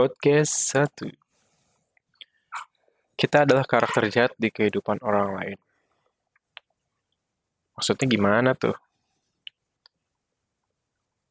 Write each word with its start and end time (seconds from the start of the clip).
Podcast 0.00 0.80
1 0.96 1.12
Kita 3.20 3.44
adalah 3.44 3.68
karakter 3.68 4.08
jahat 4.08 4.32
di 4.32 4.48
kehidupan 4.48 4.96
orang 5.04 5.36
lain. 5.36 5.60
Maksudnya 7.76 8.08
gimana 8.08 8.56
tuh? 8.56 8.72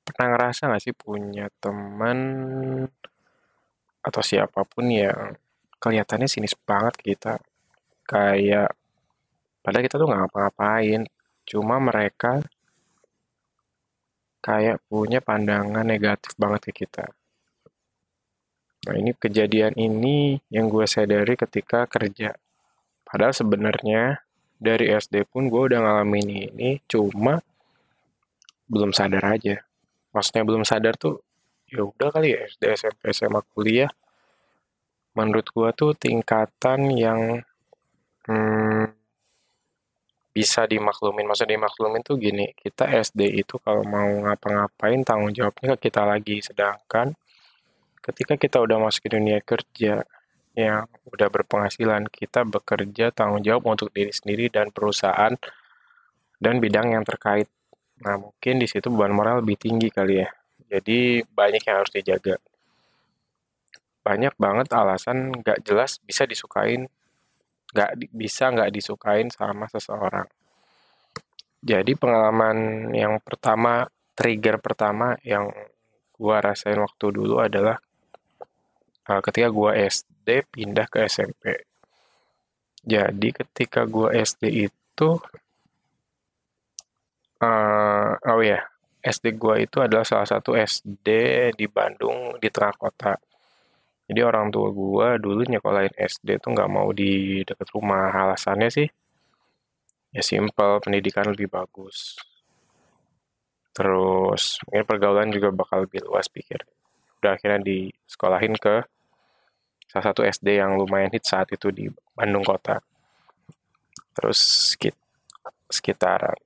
Pernah 0.06 0.28
ngerasa 0.30 0.70
gak 0.70 0.86
sih 0.86 0.94
punya 0.94 1.50
teman 1.58 2.22
atau 4.06 4.22
siapa 4.22 4.62
pun 4.70 4.86
yang 4.86 5.34
kelihatannya 5.82 6.30
sinis 6.30 6.54
banget 6.54 6.94
kita? 7.02 7.42
Kayak, 8.06 8.78
padahal 9.66 9.82
kita 9.82 9.98
tuh 9.98 10.14
gak 10.14 10.30
ngapa-ngapain. 10.30 11.10
Cuma 11.42 11.82
mereka 11.82 12.38
kayak 14.46 14.78
punya 14.86 15.26
pandangan 15.26 15.82
negatif 15.82 16.38
banget 16.38 16.70
ke 16.70 16.86
kita 16.86 17.10
Nah, 18.88 18.96
ini 18.96 19.12
kejadian 19.12 19.76
ini 19.76 20.40
yang 20.48 20.72
gue 20.72 20.88
sadari 20.88 21.36
ketika 21.36 21.84
kerja. 21.84 22.32
Padahal 23.04 23.36
sebenarnya 23.36 24.24
dari 24.56 24.88
SD 24.96 25.28
pun 25.28 25.52
gue 25.52 25.72
udah 25.74 25.80
ngalamin 25.84 26.52
ini, 26.52 26.80
cuma 26.88 27.44
belum 28.72 28.96
sadar 28.96 29.36
aja. 29.36 29.60
Maksudnya 30.16 30.44
belum 30.48 30.64
sadar 30.64 30.96
tuh, 30.96 31.20
ya 31.68 31.84
udah 31.84 32.08
kali 32.08 32.38
ya 32.38 32.48
SD, 32.48 32.64
SMP, 32.76 33.02
SMA, 33.12 33.42
kuliah. 33.52 33.92
Menurut 35.18 35.52
gue 35.52 35.70
tuh 35.76 35.92
tingkatan 36.00 36.88
yang 36.96 37.44
hmm, 38.30 38.96
bisa 40.32 40.64
dimaklumin. 40.70 41.28
Maksudnya 41.28 41.60
dimaklumin 41.60 42.00
tuh 42.00 42.16
gini, 42.16 42.56
kita 42.56 42.88
SD 42.88 43.44
itu 43.44 43.60
kalau 43.60 43.84
mau 43.84 44.08
ngapa-ngapain 44.08 45.04
tanggung 45.04 45.36
jawabnya 45.36 45.76
ke 45.76 45.92
kita 45.92 46.08
lagi. 46.08 46.40
Sedangkan 46.40 47.12
ketika 48.10 48.34
kita 48.36 48.58
udah 48.58 48.82
masuk 48.82 49.06
ke 49.06 49.10
dunia 49.14 49.38
kerja 49.46 50.02
yang 50.58 50.90
udah 51.06 51.30
berpenghasilan, 51.30 52.10
kita 52.10 52.42
bekerja 52.44 53.14
tanggung 53.14 53.46
jawab 53.46 53.70
untuk 53.70 53.94
diri 53.94 54.10
sendiri 54.10 54.50
dan 54.50 54.74
perusahaan 54.74 55.38
dan 56.42 56.56
bidang 56.58 56.98
yang 56.98 57.06
terkait. 57.06 57.46
Nah, 58.02 58.18
mungkin 58.18 58.58
di 58.58 58.68
situ 58.68 58.90
beban 58.90 59.14
moral 59.14 59.46
lebih 59.46 59.60
tinggi 59.60 59.94
kali 59.94 60.26
ya. 60.26 60.30
Jadi 60.70 61.22
banyak 61.24 61.62
yang 61.62 61.76
harus 61.84 61.94
dijaga. 61.94 62.36
Banyak 64.02 64.34
banget 64.40 64.68
alasan 64.74 65.36
nggak 65.36 65.62
jelas 65.68 66.02
bisa 66.02 66.24
disukain, 66.26 66.88
nggak 67.76 67.92
bisa 68.10 68.50
nggak 68.50 68.72
disukain 68.74 69.28
sama 69.30 69.70
seseorang. 69.70 70.26
Jadi 71.60 71.92
pengalaman 72.00 72.90
yang 72.96 73.20
pertama, 73.20 73.84
trigger 74.16 74.64
pertama 74.64 75.20
yang 75.28 75.52
gua 76.16 76.40
rasain 76.40 76.80
waktu 76.80 77.12
dulu 77.12 77.44
adalah 77.44 77.80
uh, 79.10 79.22
ketika 79.26 79.50
gue 79.50 79.72
SD 79.90 80.28
pindah 80.54 80.86
ke 80.86 81.10
SMP. 81.10 81.66
Jadi 82.86 83.30
ketika 83.36 83.84
gue 83.84 84.14
SD 84.14 84.70
itu, 84.70 85.10
uh, 87.44 88.12
oh 88.16 88.42
ya, 88.46 88.62
SD 89.02 89.36
gue 89.36 89.66
itu 89.66 89.78
adalah 89.82 90.06
salah 90.06 90.28
satu 90.30 90.56
SD 90.56 91.08
di 91.58 91.66
Bandung 91.68 92.38
di 92.38 92.48
tengah 92.54 92.76
kota. 92.78 93.18
Jadi 94.10 94.22
orang 94.26 94.50
tua 94.50 94.74
gue 94.74 95.08
dulu 95.22 95.42
nyekolahin 95.46 95.94
SD 95.94 96.42
tuh 96.42 96.54
nggak 96.54 96.72
mau 96.72 96.90
di 96.94 97.42
dekat 97.46 97.70
rumah. 97.76 98.10
Alasannya 98.10 98.70
sih 98.74 98.88
ya 100.10 100.24
simple, 100.26 100.82
pendidikan 100.82 101.30
lebih 101.30 101.46
bagus. 101.50 102.18
Terus 103.74 104.58
mungkin 104.66 104.86
pergaulan 104.90 105.30
juga 105.30 105.54
bakal 105.54 105.86
lebih 105.86 106.10
luas 106.10 106.26
pikir. 106.26 106.66
Udah 107.22 107.38
akhirnya 107.38 107.62
disekolahin 107.62 108.58
ke 108.58 108.82
salah 109.90 110.06
satu 110.14 110.22
SD 110.22 110.62
yang 110.62 110.78
lumayan 110.78 111.10
hit 111.10 111.26
saat 111.26 111.50
itu 111.50 111.74
di 111.74 111.90
Bandung 112.14 112.46
kota. 112.46 112.78
Terus 114.14 114.40
sekitar 115.70 116.38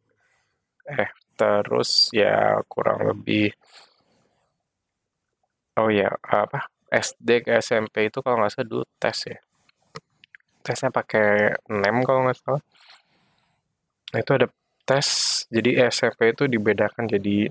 eh 0.83 1.11
terus 1.39 2.11
ya 2.11 2.59
kurang 2.67 3.07
lebih 3.07 3.55
oh 5.79 5.89
ya 5.89 6.11
apa 6.21 6.69
SD 6.91 7.47
ke 7.47 7.51
SMP 7.57 8.11
itu 8.11 8.19
kalau 8.21 8.43
nggak 8.43 8.51
salah 8.53 8.67
dulu 8.67 8.85
tes 8.99 9.17
ya 9.25 9.39
tesnya 10.61 10.93
pakai 10.93 11.57
nem 11.71 11.97
kalau 12.05 12.27
nggak 12.27 12.37
salah 12.37 12.63
nah, 14.13 14.19
itu 14.19 14.31
ada 14.37 14.47
tes 14.85 15.07
jadi 15.49 15.89
SMP 15.89 16.35
itu 16.35 16.45
dibedakan 16.45 17.09
jadi 17.09 17.49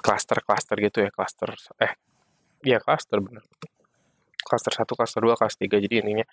klaster-klaster 0.00 0.76
gitu 0.80 1.04
ya 1.04 1.10
klaster 1.12 1.52
eh 1.78 1.94
Iya 2.62 2.78
cluster 2.80 3.18
bener. 3.20 3.44
Cluster 4.46 4.72
1, 4.72 4.86
cluster 4.94 5.20
2, 5.20 5.34
cluster 5.34 5.62
3. 5.66 5.82
Jadi 5.82 5.94
intinya 6.00 6.26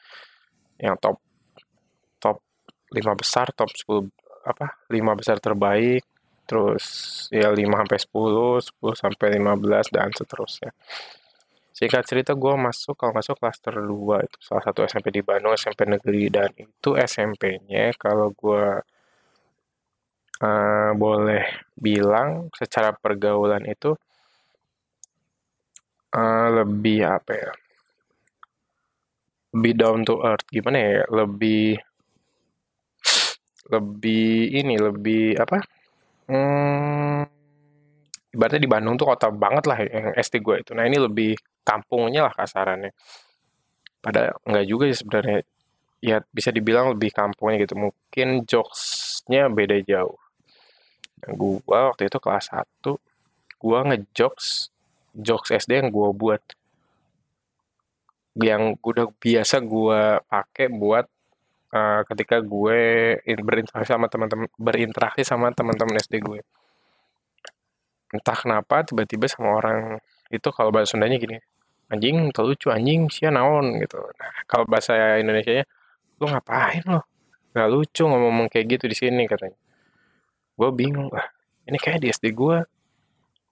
yang 0.78 0.96
top 1.02 1.18
top 2.22 2.38
5 2.94 3.18
besar, 3.18 3.50
top 3.52 3.74
10 3.74 4.08
apa? 4.46 4.78
5 4.92 5.20
besar 5.20 5.42
terbaik, 5.42 6.06
terus 6.46 6.86
ya 7.34 7.50
5 7.50 7.82
sampai 7.82 8.00
10, 8.00 8.62
10 8.62 8.94
sampai 8.94 9.28
15 9.42 9.90
dan 9.90 10.10
seterusnya. 10.14 10.72
Singkat 11.74 12.06
cerita 12.06 12.32
gue 12.38 12.54
masuk 12.54 12.94
kalau 12.94 13.18
masuk 13.18 13.34
cluster 13.42 13.74
2 13.74 14.22
itu 14.30 14.38
salah 14.46 14.62
satu 14.62 14.86
SMP 14.86 15.10
di 15.10 15.26
Bandung, 15.26 15.58
SMP 15.58 15.90
negeri 15.90 16.30
dan 16.30 16.54
itu 16.54 16.90
SMP-nya 16.94 17.98
kalau 17.98 18.30
gue 18.30 18.66
uh, 20.44 20.92
boleh 20.94 21.44
bilang 21.74 22.54
secara 22.54 22.94
pergaulan 22.94 23.66
itu 23.66 23.98
uh, 26.14 26.48
lebih 26.64 27.06
apa 27.06 27.32
ya, 27.34 27.52
lebih 29.54 29.74
down 29.78 30.02
to 30.06 30.22
earth, 30.22 30.46
gimana 30.50 30.78
ya, 30.78 31.04
lebih 31.10 31.78
lebih 33.72 34.54
ini, 34.54 34.76
lebih 34.76 35.40
apa, 35.40 35.58
hmm, 36.30 37.22
ibaratnya 38.34 38.62
di 38.62 38.70
Bandung 38.70 38.98
tuh 38.98 39.08
kota 39.08 39.30
banget 39.30 39.64
lah 39.70 39.78
yang 39.86 40.06
SD 40.18 40.42
gue 40.42 40.56
itu. 40.66 40.72
Nah 40.74 40.90
ini 40.90 40.98
lebih 40.98 41.38
kampungnya 41.62 42.26
lah 42.28 42.34
kasarannya. 42.34 42.92
Pada 44.04 44.34
nggak 44.44 44.66
juga 44.68 44.90
sih 44.90 45.00
sebenarnya. 45.00 45.40
Ya 46.04 46.20
bisa 46.36 46.52
dibilang 46.52 46.92
lebih 46.92 47.16
kampungnya 47.16 47.64
gitu. 47.64 47.80
Mungkin 47.80 48.44
jokesnya 48.44 49.48
beda 49.48 49.80
jauh. 49.88 50.20
Nah, 51.24 51.32
gue 51.32 51.64
waktu 51.64 52.12
itu 52.12 52.18
kelas 52.20 52.52
1, 52.52 53.00
gue 53.64 53.80
ngejokes 53.88 54.73
jokes 55.14 55.54
SD 55.54 55.86
yang 55.86 55.90
gue 55.94 56.10
buat. 56.14 56.42
Yang 58.34 58.82
udah 58.82 59.08
biasa 59.14 59.62
gue 59.62 60.02
pakai 60.26 60.68
buat 60.74 61.06
uh, 61.74 62.02
ketika 62.10 62.42
gue 62.42 62.82
berinteraksi 63.22 63.94
sama 63.94 64.10
teman-teman 64.10 64.50
berinteraksi 64.58 65.22
sama 65.26 65.54
teman-teman 65.54 65.98
SD 66.02 66.22
gue. 66.22 66.42
Entah 68.14 68.38
kenapa 68.38 68.86
tiba-tiba 68.86 69.26
sama 69.26 69.58
orang 69.58 69.80
itu 70.30 70.50
kalau 70.50 70.74
bahasa 70.74 70.98
Sundanya 70.98 71.18
gini 71.22 71.38
anjing 71.94 72.34
lucu 72.34 72.74
anjing 72.74 73.06
sia 73.14 73.30
naon 73.30 73.78
gitu. 73.78 74.02
Nah 74.18 74.34
kalau 74.50 74.66
bahasa 74.66 75.22
Indonesia 75.22 75.62
nya 75.62 75.66
lu 76.18 76.26
ngapain 76.30 76.82
lo 76.90 77.06
nggak 77.54 77.70
lucu 77.70 78.02
ngomong 78.10 78.50
kayak 78.50 78.66
gitu 78.78 78.86
di 78.90 78.98
sini 78.98 79.24
katanya. 79.30 79.58
Gue 80.58 80.70
bingung 80.74 81.10
lah 81.14 81.30
ini 81.70 81.78
kayak 81.78 82.02
di 82.02 82.10
SD 82.10 82.34
gue 82.34 82.66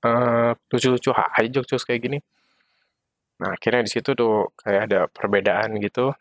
uh, 0.06 0.52
lucu-lucu 0.70 1.10
aja 1.14 1.48
jokes-jokes 1.50 1.86
kayak 1.86 2.02
gini. 2.02 2.20
Nah, 3.42 3.58
akhirnya 3.58 3.82
di 3.86 3.92
situ 3.92 4.14
tuh 4.14 4.54
kayak 4.58 4.82
ada 4.90 5.00
perbedaan 5.10 5.78
gitu. 5.82 6.14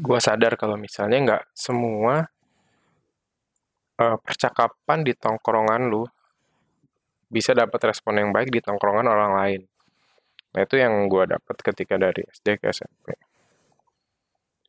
Gua 0.00 0.20
sadar 0.20 0.56
kalau 0.60 0.76
misalnya 0.76 1.18
nggak 1.20 1.44
semua 1.52 2.28
uh, 4.00 4.16
percakapan 4.20 5.04
di 5.04 5.12
tongkrongan 5.16 5.88
lu 5.88 6.04
bisa 7.28 7.52
dapat 7.52 7.92
respon 7.92 8.16
yang 8.20 8.30
baik 8.32 8.48
di 8.48 8.60
tongkrongan 8.64 9.04
orang 9.04 9.32
lain. 9.36 9.62
Nah, 10.56 10.60
itu 10.64 10.80
yang 10.80 10.92
gua 11.12 11.28
dapat 11.28 11.56
ketika 11.60 12.00
dari 12.00 12.24
SD 12.24 12.56
ke 12.56 12.72
SMP. 12.72 13.12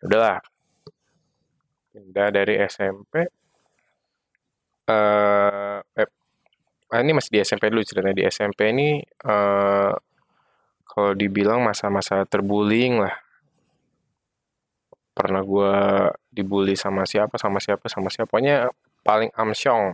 Udahlah. 0.03 0.43
Pindah 1.95 2.29
dari 2.31 2.55
SMP. 2.67 3.27
Uh, 4.89 5.79
eh, 5.95 6.09
ah, 6.89 6.99
ini 7.01 7.11
masih 7.13 7.31
di 7.33 7.39
SMP 7.41 7.69
dulu 7.69 7.85
ceritanya. 7.85 8.17
Di 8.17 8.25
SMP 8.29 8.73
ini 8.73 8.99
uh, 9.25 9.93
kalau 10.89 11.11
dibilang 11.13 11.61
masa-masa 11.61 12.25
terbullying 12.25 13.01
lah. 13.01 13.15
Pernah 15.13 15.43
gue 15.43 15.73
dibully 16.31 16.73
sama 16.79 17.03
siapa 17.03 17.35
sama 17.37 17.61
siapa 17.61 17.85
sama 17.91 18.09
siapa. 18.09 18.29
Pokoknya 18.29 18.71
paling 19.03 19.29
amsyong. 19.35 19.93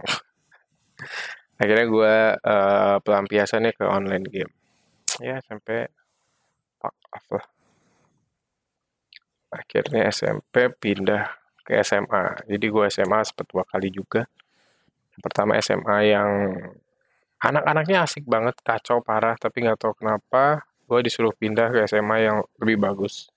Akhirnya 1.62 1.86
gue 1.88 2.16
uh, 2.36 2.96
pelampiasannya 3.04 3.72
ke 3.76 3.84
online 3.84 4.26
game. 4.28 4.52
Ya 5.24 5.40
fuck 6.86 6.96
off 7.12 7.26
lah. 7.32 7.46
Akhirnya 9.56 10.12
SMP 10.12 10.68
pindah 10.76 11.32
ke 11.66 11.80
SMA 11.82 12.46
jadi 12.46 12.66
gue 12.70 12.86
SMA 12.92 13.20
sempat 13.26 13.48
dua 13.50 13.64
kali 13.66 13.90
juga. 13.90 14.28
Pertama 15.18 15.56
SMA 15.64 15.98
yang 16.12 16.30
anak-anaknya 17.46 18.06
asik 18.06 18.26
banget, 18.26 18.58
kacau 18.66 19.06
parah, 19.06 19.38
tapi 19.38 19.66
nggak 19.66 19.78
tahu 19.78 19.94
kenapa 20.02 20.66
gue 20.86 21.00
disuruh 21.06 21.34
pindah 21.34 21.74
ke 21.74 21.80
SMA 21.90 22.18
yang 22.26 22.38
lebih 22.62 22.78
bagus. 22.82 23.30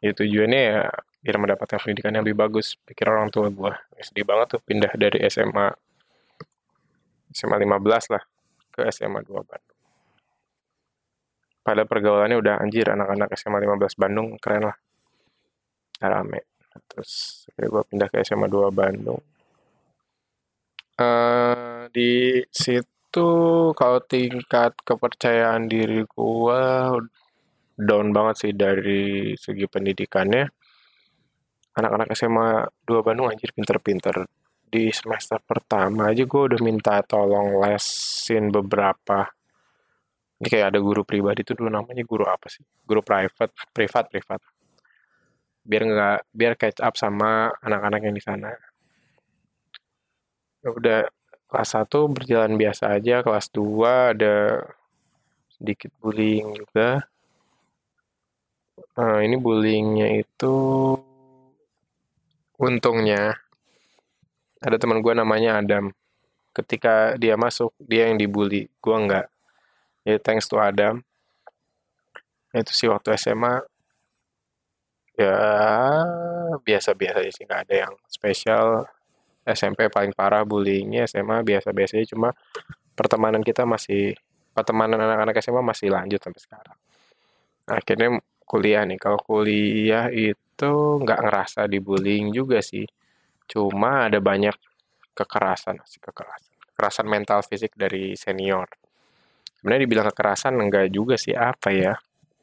Ya 0.00 0.16
tujuannya 0.16 0.60
ya 0.60 0.80
biar 1.20 1.36
mendapatkan 1.36 1.76
pendidikan 1.80 2.16
yang 2.16 2.24
lebih 2.24 2.40
bagus, 2.40 2.80
pikir 2.88 3.08
orang 3.12 3.28
tua 3.28 3.52
gue. 3.52 3.72
Sedih 4.00 4.24
banget 4.24 4.56
tuh 4.56 4.60
pindah 4.64 4.92
dari 4.96 5.20
SMA 5.28 5.68
SMA 7.36 7.56
15 7.60 8.14
lah 8.16 8.22
ke 8.72 8.80
SMA 8.88 9.20
2 9.22 9.28
Bandung. 9.44 9.78
Pada 11.60 11.82
pergaulannya 11.84 12.40
udah 12.40 12.54
anjir 12.64 12.88
anak-anak 12.88 13.36
SMA 13.36 13.60
15 13.60 14.00
Bandung 14.00 14.28
keren 14.40 14.72
lah. 14.72 14.76
Rame. 16.00 16.48
Terus 16.88 17.44
gue 17.52 17.82
pindah 17.84 18.08
ke 18.08 18.24
SMA 18.24 18.48
2 18.48 18.72
Bandung. 18.72 19.20
Uh, 21.00 21.88
di 21.92 22.44
situ 22.52 22.99
kalau 23.74 24.00
tingkat 24.06 24.72
kepercayaan 24.86 25.66
diri 25.66 26.06
gue 26.06 26.62
down 27.74 28.08
banget 28.14 28.36
sih 28.38 28.52
dari 28.54 29.34
segi 29.34 29.66
pendidikannya. 29.66 30.46
Anak-anak 31.74 32.08
SMA 32.14 32.66
2 32.86 33.06
Bandung 33.06 33.30
anjir 33.30 33.50
pinter-pinter. 33.50 34.26
Di 34.70 34.94
semester 34.94 35.42
pertama 35.42 36.14
aja 36.14 36.22
gue 36.22 36.42
udah 36.54 36.60
minta 36.62 37.02
tolong 37.02 37.58
lesin 37.58 38.54
beberapa 38.54 39.26
ini 40.40 40.48
kayak 40.48 40.72
ada 40.72 40.80
guru 40.80 41.04
pribadi 41.04 41.44
itu 41.44 41.52
dulu 41.52 41.68
namanya 41.68 42.00
guru 42.00 42.24
apa 42.24 42.48
sih 42.48 42.64
guru 42.64 43.04
private 43.04 43.52
privat 43.76 44.04
privat 44.08 44.40
biar 45.60 45.82
nggak 45.84 46.18
biar 46.32 46.52
catch 46.56 46.80
up 46.80 46.96
sama 46.96 47.52
anak-anak 47.60 48.00
yang 48.08 48.16
di 48.16 48.24
sana 48.24 48.48
udah 50.64 51.04
kelas 51.50 51.74
1 51.74 52.14
berjalan 52.14 52.54
biasa 52.54 52.94
aja 52.94 53.26
kelas 53.26 53.50
2 53.50 54.14
ada 54.14 54.64
sedikit 55.58 55.90
bullying 55.98 56.56
juga. 56.56 57.04
Nah, 58.96 59.20
ini 59.20 59.36
bullyingnya 59.36 60.22
itu 60.22 60.56
untungnya 62.56 63.36
ada 64.62 64.76
teman 64.76 65.02
gue 65.02 65.12
namanya 65.12 65.58
Adam. 65.58 65.90
Ketika 66.54 67.18
dia 67.18 67.34
masuk 67.34 67.74
dia 67.82 68.06
yang 68.08 68.16
dibully 68.20 68.70
gue 68.80 68.96
nggak 68.96 69.26
ya 70.06 70.16
thanks 70.22 70.46
to 70.46 70.56
Adam. 70.56 71.02
Itu 72.54 72.72
sih 72.74 72.88
waktu 72.90 73.18
SMA 73.18 73.62
ya 75.18 75.36
biasa-biasa 76.62 77.26
sih 77.28 77.44
nggak 77.44 77.62
ada 77.68 77.74
yang 77.86 77.92
spesial 78.08 78.88
SMP 79.44 79.88
paling 79.88 80.12
parah 80.12 80.44
bullyingnya 80.44 81.08
SMA 81.08 81.40
biasa-biasa 81.40 81.96
cuma 82.08 82.36
pertemanan 82.92 83.40
kita 83.40 83.64
masih 83.64 84.12
pertemanan 84.52 85.00
anak-anak 85.00 85.40
SMA 85.40 85.62
masih 85.64 85.88
lanjut 85.88 86.20
sampai 86.20 86.40
sekarang. 86.42 86.78
Akhirnya 87.70 88.20
kuliah 88.44 88.82
nih 88.84 88.98
kalau 88.98 89.16
kuliah 89.22 90.10
itu 90.10 90.72
nggak 91.00 91.20
ngerasa 91.24 91.70
dibullying 91.70 92.34
juga 92.34 92.60
sih. 92.60 92.84
Cuma 93.48 94.10
ada 94.10 94.20
banyak 94.20 94.54
kekerasan 95.16 95.80
sih 95.86 96.02
kekerasan. 96.02 96.52
Kekerasan 96.74 97.06
mental 97.08 97.40
fisik 97.46 97.72
dari 97.78 98.18
senior. 98.18 98.68
Sebenarnya 99.60 99.82
dibilang 99.84 100.06
kekerasan 100.12 100.56
enggak 100.56 100.88
juga 100.92 101.16
sih 101.20 101.36
apa 101.36 101.68
ya? 101.72 101.94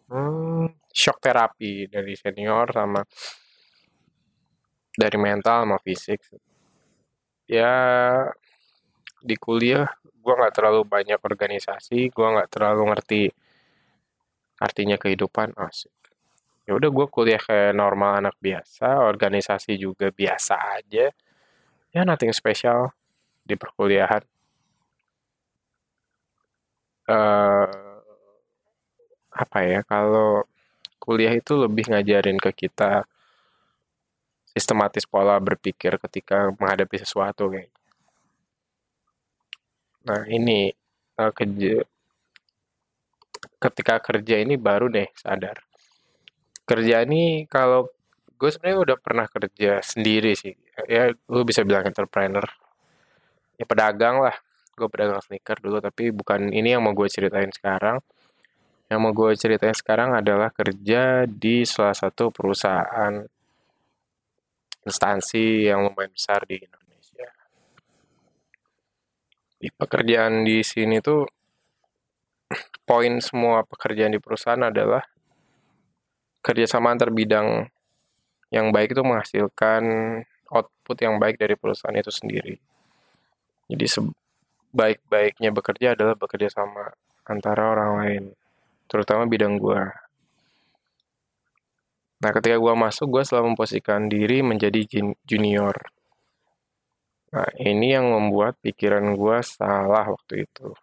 Hmm, 0.08 0.70
shock 0.94 1.20
terapi 1.20 1.92
dari 1.92 2.14
senior 2.16 2.72
sama 2.72 3.02
dari 4.98 5.18
mental 5.22 5.68
sama 5.68 5.78
fisik 5.84 6.47
ya 7.48 7.74
di 9.24 9.36
kuliah 9.40 9.88
gue 10.04 10.34
nggak 10.36 10.54
terlalu 10.60 10.84
banyak 10.84 11.20
organisasi 11.24 12.12
gue 12.12 12.28
nggak 12.28 12.52
terlalu 12.52 12.92
ngerti 12.92 13.24
artinya 14.60 14.98
kehidupan 15.00 15.56
asik. 15.56 15.94
Ya 16.68 16.76
udah 16.76 16.90
gue 16.92 17.08
kuliah 17.08 17.40
kayak 17.40 17.72
normal 17.72 18.20
anak 18.20 18.36
biasa 18.44 19.08
organisasi 19.08 19.80
juga 19.80 20.12
biasa 20.12 20.56
aja. 20.76 21.16
Ya 21.96 22.02
nothing 22.04 22.36
special 22.36 22.92
di 23.48 23.56
perkuliahan. 23.56 24.24
Uh, 27.08 28.04
apa 29.32 29.60
ya 29.64 29.80
kalau 29.88 30.44
kuliah 31.00 31.32
itu 31.32 31.56
lebih 31.56 31.88
ngajarin 31.88 32.36
ke 32.36 32.52
kita 32.68 33.08
sistematis 34.58 35.06
pola 35.06 35.38
berpikir 35.38 36.02
ketika 36.02 36.50
menghadapi 36.58 36.98
sesuatu 36.98 37.54
kayak. 37.54 37.70
Nah 40.10 40.26
ini 40.26 40.74
uh, 41.22 41.30
kerja 41.30 41.86
ketika 43.62 44.02
kerja 44.02 44.42
ini 44.42 44.58
baru 44.58 44.90
deh 44.90 45.06
sadar. 45.14 45.62
Kerja 46.66 47.06
ini 47.06 47.46
kalau 47.46 47.94
gue 48.38 48.50
sebenarnya 48.50 48.80
udah 48.94 48.98
pernah 48.98 49.26
kerja 49.30 49.80
sendiri 49.86 50.34
sih. 50.34 50.58
Ya 50.90 51.14
lu 51.30 51.46
bisa 51.46 51.62
bilang 51.62 51.86
entrepreneur. 51.86 52.46
Ya 53.62 53.66
pedagang 53.70 54.22
lah 54.26 54.36
gue 54.78 54.88
pedagang 54.94 55.22
sneaker 55.26 55.58
dulu 55.58 55.82
tapi 55.82 56.14
bukan 56.14 56.54
ini 56.54 56.78
yang 56.78 56.86
mau 56.86 56.94
gue 56.94 57.10
ceritain 57.10 57.50
sekarang 57.50 57.98
yang 58.88 59.02
mau 59.02 59.12
gue 59.12 59.34
ceritain 59.34 59.74
sekarang 59.74 60.14
adalah 60.14 60.54
kerja 60.54 61.26
di 61.26 61.66
salah 61.66 61.98
satu 61.98 62.30
perusahaan 62.30 63.26
instansi 64.88 65.68
yang 65.68 65.92
lumayan 65.92 66.12
besar 66.16 66.48
di 66.48 66.64
Indonesia 66.64 67.28
di 69.58 69.70
pekerjaan 69.74 70.46
di 70.46 70.62
sini 70.62 71.02
tuh 71.04 71.26
poin 72.90 73.20
semua 73.20 73.68
pekerjaan 73.68 74.16
di 74.16 74.22
perusahaan 74.22 74.64
adalah 74.72 75.04
kerjasama 76.46 76.96
antar 76.96 77.12
bidang 77.12 77.68
yang 78.48 78.72
baik 78.72 78.96
itu 78.96 79.04
menghasilkan 79.04 79.84
output 80.48 80.98
yang 81.04 81.20
baik 81.20 81.36
dari 81.36 81.60
perusahaan 81.60 81.92
itu 81.92 82.08
sendiri. 82.08 82.56
Jadi 83.68 83.86
baik-baiknya 84.72 85.52
bekerja 85.52 86.00
adalah 86.00 86.16
bekerja 86.16 86.48
sama 86.48 86.96
antara 87.28 87.76
orang 87.76 87.92
lain, 88.00 88.24
terutama 88.88 89.28
bidang 89.28 89.60
gue. 89.60 90.07
Nah, 92.18 92.32
ketika 92.34 92.58
gue 92.58 92.74
masuk, 92.74 93.08
gue 93.14 93.24
selalu 93.24 93.54
memposisikan 93.54 94.10
diri 94.10 94.42
menjadi 94.42 94.82
junior. 95.22 95.78
Nah, 97.30 97.50
ini 97.62 97.94
yang 97.94 98.10
membuat 98.10 98.58
pikiran 98.64 99.14
gue 99.14 99.38
salah 99.46 100.08
waktu 100.10 100.50
itu. 100.50 100.74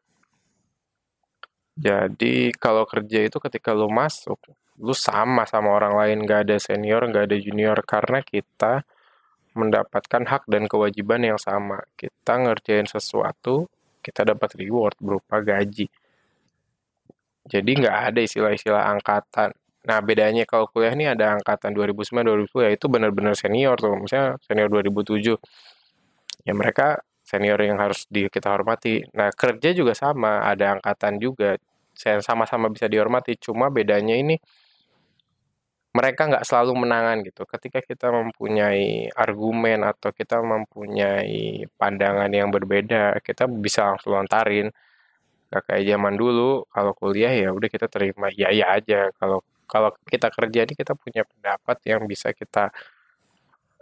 Jadi, 1.74 2.54
kalau 2.54 2.86
kerja 2.86 3.26
itu 3.26 3.42
ketika 3.42 3.74
lu 3.74 3.90
masuk, 3.90 4.38
lu 4.78 4.94
sama 4.94 5.42
sama 5.42 5.74
orang 5.74 5.98
lain, 5.98 6.18
gak 6.22 6.46
ada 6.46 6.56
senior, 6.62 7.02
gak 7.10 7.26
ada 7.26 7.36
junior, 7.40 7.82
karena 7.82 8.22
kita 8.22 8.86
mendapatkan 9.58 10.22
hak 10.26 10.46
dan 10.50 10.66
kewajiban 10.66 11.22
yang 11.22 11.38
sama. 11.38 11.82
Kita 11.98 12.38
ngerjain 12.42 12.86
sesuatu, 12.86 13.70
kita 14.02 14.26
dapat 14.26 14.54
reward 14.58 14.98
berupa 14.98 15.40
gaji. 15.40 15.88
Jadi 17.44 17.70
nggak 17.76 17.98
ada 18.12 18.20
istilah-istilah 18.20 18.84
angkatan. 18.98 19.52
Nah 19.84 19.98
bedanya 20.00 20.48
kalau 20.48 20.64
kuliah 20.72 20.96
ini 20.96 21.04
ada 21.12 21.36
angkatan 21.36 21.76
2009 21.76 22.24
2010 22.48 22.66
ya 22.66 22.70
itu 22.72 22.86
benar-benar 22.88 23.34
senior 23.36 23.76
tuh. 23.76 23.92
Misalnya 24.00 24.40
senior 24.40 24.68
2007. 24.72 25.36
Ya 26.44 26.52
mereka 26.56 27.00
senior 27.24 27.56
yang 27.60 27.80
harus 27.80 28.04
di, 28.08 28.28
kita 28.28 28.52
hormati. 28.52 29.04
Nah 29.16 29.32
kerja 29.32 29.72
juga 29.76 29.92
sama, 29.96 30.44
ada 30.44 30.76
angkatan 30.80 31.20
juga. 31.20 31.56
Saya 31.96 32.20
sama-sama 32.24 32.68
bisa 32.72 32.88
dihormati. 32.88 33.36
Cuma 33.40 33.68
bedanya 33.72 34.16
ini 34.16 34.36
mereka 35.94 36.26
nggak 36.26 36.44
selalu 36.48 36.72
menangan 36.84 37.16
gitu. 37.22 37.42
Ketika 37.46 37.78
kita 37.84 38.10
mempunyai 38.10 39.08
argumen 39.14 39.86
atau 39.86 40.10
kita 40.10 40.42
mempunyai 40.42 41.70
pandangan 41.78 42.30
yang 42.34 42.50
berbeda, 42.50 43.22
kita 43.22 43.46
bisa 43.46 43.94
langsung 43.94 44.18
lontarin. 44.18 44.68
Gak 45.52 45.70
kayak 45.70 45.84
zaman 45.86 46.14
dulu, 46.18 46.66
kalau 46.74 46.92
kuliah 46.98 47.30
ya 47.30 47.48
udah 47.54 47.68
kita 47.70 47.86
terima 47.86 48.26
ya 48.34 48.50
ya 48.50 48.74
aja. 48.74 49.14
Kalau 49.14 49.46
kalau 49.66 49.90
kita 50.06 50.28
kerja 50.30 50.60
ini 50.68 50.74
kita 50.76 50.92
punya 50.96 51.22
pendapat 51.26 51.76
yang 51.88 52.04
bisa 52.04 52.32
kita 52.32 52.72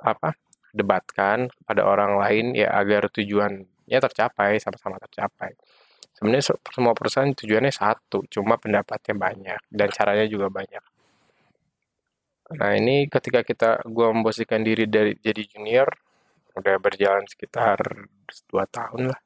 apa 0.02 0.34
debatkan 0.72 1.52
pada 1.68 1.84
orang 1.84 2.16
lain 2.18 2.44
ya 2.56 2.72
agar 2.72 3.12
tujuannya 3.12 3.98
tercapai 3.98 4.58
sama-sama 4.58 4.96
tercapai. 4.98 5.54
Sebenarnya 6.16 6.54
semua 6.72 6.94
perusahaan 6.96 7.28
tujuannya 7.34 7.72
satu, 7.72 8.24
cuma 8.30 8.56
pendapatnya 8.56 9.14
banyak 9.16 9.60
dan 9.68 9.88
caranya 9.92 10.26
juga 10.28 10.48
banyak. 10.48 10.84
Nah 12.52 12.70
ini 12.76 13.08
ketika 13.08 13.40
kita 13.40 13.80
gue 13.88 14.06
memposisikan 14.12 14.60
diri 14.60 14.84
dari 14.84 15.16
jadi 15.16 15.42
junior 15.56 15.88
udah 16.52 16.76
berjalan 16.76 17.24
sekitar 17.24 17.80
dua 18.52 18.68
tahun 18.68 19.08
lah. 19.08 19.20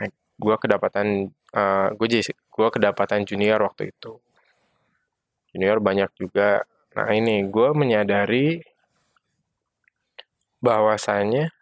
Nah, 0.00 0.08
gue 0.40 0.56
kedapatan 0.56 1.28
uh, 1.52 1.88
gue 1.92 2.06
jadi 2.08 2.32
gue 2.32 2.68
kedapatan 2.72 3.28
junior 3.28 3.60
waktu 3.60 3.92
itu. 3.92 4.23
Junior 5.54 5.78
banyak 5.78 6.10
juga. 6.18 6.66
Nah 6.98 7.08
ini 7.14 7.46
gue 7.46 7.70
menyadari 7.78 8.58
bahwasanya 10.58 11.54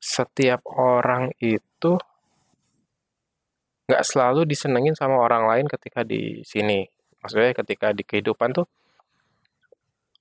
setiap 0.00 0.64
orang 0.64 1.28
itu 1.44 2.00
nggak 3.84 4.04
selalu 4.04 4.48
disenengin 4.48 4.96
sama 4.96 5.20
orang 5.20 5.44
lain 5.44 5.66
ketika 5.68 6.00
di 6.00 6.40
sini. 6.40 6.88
Maksudnya 7.20 7.52
ketika 7.52 7.92
di 7.92 8.00
kehidupan 8.00 8.56
tuh 8.56 8.64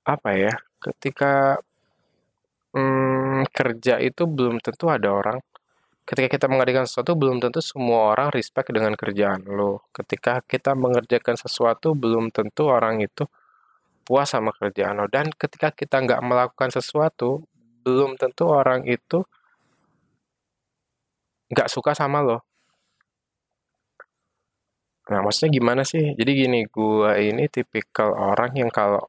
apa 0.03 0.35
ya? 0.35 0.51
Ketika 0.83 1.63
hmm, 2.75 3.47
kerja 3.55 4.03
itu 4.03 4.27
belum 4.27 4.59
tentu 4.59 4.91
ada 4.91 5.07
orang. 5.15 5.39
Ketika 6.03 6.27
kita 6.35 6.45
mengerjakan 6.51 6.83
sesuatu 6.83 7.15
belum 7.15 7.39
tentu 7.39 7.63
semua 7.63 8.11
orang 8.11 8.27
respect 8.35 8.75
dengan 8.75 8.91
kerjaan 8.91 9.47
lo. 9.47 9.87
Ketika 9.95 10.43
kita 10.43 10.75
mengerjakan 10.75 11.39
sesuatu 11.39 11.95
belum 11.95 12.27
tentu 12.27 12.67
orang 12.67 12.99
itu 12.99 13.23
puas 14.03 14.27
sama 14.27 14.51
kerjaan 14.51 14.99
lo. 14.99 15.07
Dan 15.07 15.31
ketika 15.31 15.71
kita 15.71 16.03
nggak 16.03 16.19
melakukan 16.19 16.75
sesuatu 16.75 17.47
belum 17.87 18.19
tentu 18.19 18.51
orang 18.51 18.83
itu 18.83 19.23
nggak 21.51 21.71
suka 21.71 21.95
sama 21.95 22.19
lo. 22.19 22.43
Nah, 25.03 25.19
maksudnya 25.19 25.51
gimana 25.59 25.83
sih? 25.83 26.15
Jadi 26.15 26.31
gini, 26.31 26.59
gua 26.71 27.19
ini 27.19 27.51
tipikal 27.51 28.15
orang 28.15 28.55
yang 28.55 28.71
kalau 28.71 29.03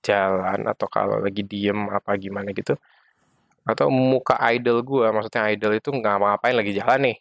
jalan 0.00 0.60
atau 0.68 0.88
kalau 0.88 1.20
lagi 1.20 1.44
diem 1.44 1.88
apa 1.92 2.16
gimana 2.16 2.48
gitu, 2.56 2.76
atau 3.64 3.88
muka 3.88 4.36
idol 4.52 4.84
gua, 4.84 5.08
maksudnya 5.10 5.48
idol 5.52 5.72
itu 5.80 5.88
nggak 5.88 6.16
ngapain 6.20 6.56
lagi 6.56 6.72
jalan 6.76 7.00
nih. 7.12 7.16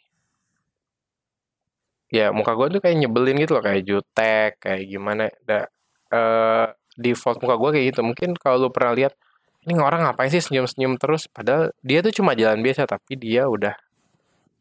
Ya, 2.14 2.30
muka 2.30 2.54
gua 2.54 2.70
tuh 2.70 2.78
kayak 2.84 2.98
nyebelin 3.00 3.42
gitu 3.42 3.58
loh, 3.58 3.64
kayak 3.66 3.84
jutek, 3.90 4.52
kayak 4.62 4.84
gimana. 4.86 5.34
Da, 5.48 5.66
uh, 6.14 6.70
default 6.94 7.42
muka 7.42 7.56
gua 7.58 7.70
kayak 7.74 7.96
gitu. 7.96 8.02
Mungkin 8.06 8.38
kalau 8.38 8.68
lu 8.68 8.70
pernah 8.70 8.94
lihat, 8.94 9.14
ini 9.66 9.80
orang 9.80 10.06
ngapain 10.06 10.30
sih 10.30 10.44
senyum-senyum 10.44 11.00
terus? 11.02 11.26
Padahal 11.32 11.74
dia 11.82 12.06
tuh 12.06 12.14
cuma 12.14 12.38
jalan 12.38 12.62
biasa, 12.62 12.86
tapi 12.86 13.18
dia 13.18 13.50
udah 13.50 13.74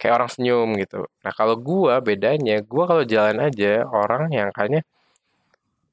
kayak 0.01 0.15
orang 0.19 0.31
senyum 0.33 0.69
gitu. 0.81 1.07
Nah 1.23 1.33
kalau 1.37 1.55
gua 1.61 2.01
bedanya, 2.01 2.63
gua 2.65 2.85
kalau 2.91 3.05
jalan 3.05 3.39
aja 3.43 3.85
orang 3.87 4.33
yang 4.33 4.49
kayaknya 4.55 4.83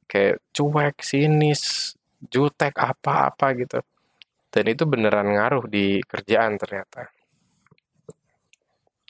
kayak 0.10 0.42
cuek, 0.56 0.96
sinis, 1.06 1.94
jutek 2.32 2.74
apa-apa 2.80 3.48
gitu. 3.60 3.80
Dan 4.50 4.66
itu 4.66 4.84
beneran 4.90 5.30
ngaruh 5.30 5.66
di 5.70 6.02
kerjaan 6.02 6.58
ternyata. 6.58 7.06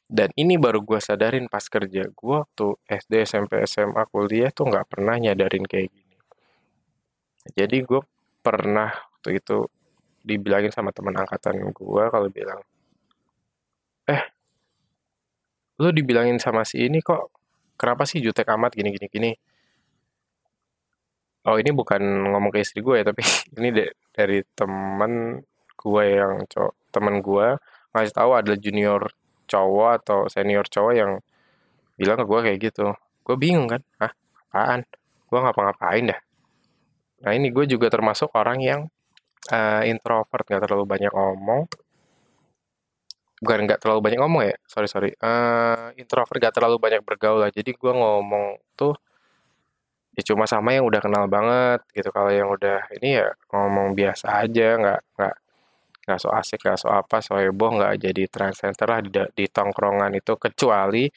Dan 0.09 0.33
ini 0.35 0.57
baru 0.57 0.81
gue 0.83 0.99
sadarin 0.99 1.47
pas 1.47 1.63
kerja. 1.63 2.09
Gue 2.11 2.43
waktu 2.43 2.67
SD, 2.89 3.13
SMP, 3.23 3.61
SMA, 3.63 4.03
kuliah 4.09 4.51
tuh 4.51 4.67
nggak 4.67 4.89
pernah 4.89 5.15
nyadarin 5.15 5.63
kayak 5.63 5.87
gini. 5.93 6.15
Jadi 7.55 7.77
gue 7.85 8.01
pernah 8.43 8.89
waktu 8.89 9.39
itu 9.39 9.69
dibilangin 10.25 10.73
sama 10.75 10.91
teman 10.91 11.15
angkatan 11.15 11.71
gue 11.71 12.03
kalau 12.11 12.27
bilang, 12.27 12.59
eh 14.09 14.23
lu 15.79 15.89
dibilangin 15.95 16.41
sama 16.43 16.67
si 16.67 16.83
ini 16.83 16.99
kok 16.99 17.31
kenapa 17.79 18.03
sih 18.03 18.19
jutek 18.19 18.51
amat 18.51 18.75
gini 18.75 18.91
gini 18.91 19.07
gini 19.07 19.31
oh 21.47 21.55
ini 21.55 21.71
bukan 21.71 22.01
ngomong 22.35 22.51
ke 22.51 22.59
istri 22.65 22.83
gue 22.83 22.99
ya 22.99 23.05
tapi 23.07 23.21
ini 23.59 23.69
de 23.71 23.85
dari 24.11 24.43
teman 24.57 25.39
gue 25.79 26.03
yang 26.11 26.43
cowok 26.51 26.73
teman 26.91 27.23
gue 27.23 27.47
ngasih 27.93 28.13
tahu 28.13 28.31
ada 28.35 28.53
junior 28.59 29.07
cowok 29.49 29.89
atau 30.03 30.19
senior 30.29 30.65
cowok 30.69 30.93
yang 30.93 31.11
bilang 31.97 32.17
ke 32.21 32.25
gue 32.29 32.39
kayak 32.45 32.59
gitu. 32.71 32.93
Gue 33.25 33.35
bingung 33.35 33.65
kan 33.65 33.81
ah 33.99 34.13
apaan? 34.53 34.85
Gue 35.27 35.39
ngapa-ngapain 35.41 36.13
dah? 36.13 36.19
Nah 37.25 37.31
ini 37.35 37.49
gue 37.51 37.65
juga 37.65 37.89
termasuk 37.91 38.31
orang 38.37 38.61
yang 38.61 38.81
uh, 39.51 39.81
introvert 39.83 40.45
nggak 40.45 40.61
terlalu 40.69 40.85
banyak 40.85 41.11
ngomong. 41.11 41.65
Bukan 43.39 43.59
nggak 43.67 43.79
terlalu 43.81 43.99
banyak 44.05 44.19
ngomong 44.21 44.43
ya 44.53 44.55
sorry 44.69 44.87
sorry. 44.87 45.11
Uh, 45.19 45.91
introvert 45.97 46.37
nggak 46.37 46.55
terlalu 46.55 46.77
banyak 46.77 47.01
bergaul 47.01 47.41
lah. 47.41 47.51
Jadi 47.51 47.73
gue 47.73 47.91
ngomong 47.91 48.61
tuh 48.77 48.93
ya 50.19 50.23
cuma 50.35 50.43
sama 50.43 50.75
yang 50.75 50.83
udah 50.83 50.99
kenal 50.99 51.25
banget 51.31 51.79
gitu. 51.95 52.11
Kalau 52.11 52.27
yang 52.27 52.51
udah 52.51 52.91
ini 52.99 53.23
ya 53.23 53.31
ngomong 53.55 53.95
biasa 53.95 54.43
aja 54.43 54.75
nggak 54.75 55.01
nggak 55.15 55.35
nggak 56.03 56.19
so 56.19 56.27
asik 56.35 56.59
nggak 56.65 56.79
so 56.81 56.91
apa 56.91 57.23
so 57.23 57.39
heboh 57.39 57.71
nggak 57.79 58.03
jadi 58.03 58.23
transcenter 58.27 58.87
lah 58.91 58.99
di, 58.99 59.09
di 59.31 59.45
tongkrongan 59.47 60.11
itu. 60.19 60.35
Kecuali 60.35 61.07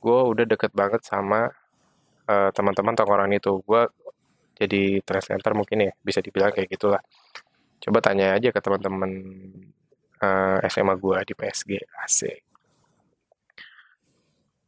gue 0.00 0.20
udah 0.32 0.44
deket 0.48 0.72
banget 0.72 1.04
sama 1.04 1.44
uh, 2.32 2.50
teman-teman 2.56 2.96
tongkrongan 2.96 3.36
itu. 3.36 3.60
Gue 3.60 3.84
jadi 4.56 5.04
transcenter 5.04 5.52
mungkin 5.52 5.90
ya 5.90 5.92
bisa 6.00 6.24
dibilang 6.24 6.48
kayak 6.56 6.72
gitulah. 6.72 7.02
Coba 7.76 8.00
tanya 8.00 8.40
aja 8.40 8.48
ke 8.48 8.60
teman-teman 8.64 9.10
uh, 10.24 10.58
eh, 10.64 10.68
SMA 10.72 10.96
gue 10.96 11.18
di 11.28 11.34
PSG 11.36 11.70
asik. 12.08 12.40